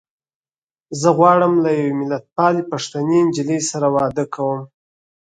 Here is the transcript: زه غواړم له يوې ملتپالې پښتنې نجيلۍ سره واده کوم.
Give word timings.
زه 0.99 1.09
غواړم 1.17 1.53
له 1.63 1.69
يوې 1.79 1.93
ملتپالې 2.01 2.63
پښتنې 2.71 3.17
نجيلۍ 3.27 3.59
سره 3.71 3.87
واده 3.95 4.25
کوم. 4.35 4.59